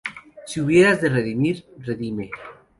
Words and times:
Si 0.47 0.59
hubieres 0.59 0.99
de 0.99 1.09
redimir, 1.09 1.63
redime; 1.77 2.31